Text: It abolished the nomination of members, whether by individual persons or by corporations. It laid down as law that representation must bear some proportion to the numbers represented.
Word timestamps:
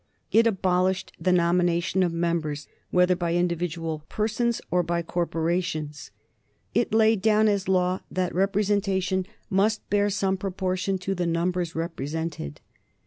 It 0.31 0.47
abolished 0.47 1.11
the 1.19 1.31
nomination 1.31 2.01
of 2.01 2.11
members, 2.11 2.67
whether 2.89 3.15
by 3.15 3.35
individual 3.35 4.03
persons 4.09 4.59
or 4.71 4.81
by 4.81 5.03
corporations. 5.03 6.09
It 6.73 6.91
laid 6.91 7.21
down 7.21 7.47
as 7.47 7.67
law 7.67 7.99
that 8.09 8.33
representation 8.33 9.27
must 9.51 9.87
bear 9.91 10.09
some 10.09 10.37
proportion 10.37 10.97
to 10.97 11.13
the 11.13 11.27
numbers 11.27 11.75
represented. 11.75 12.61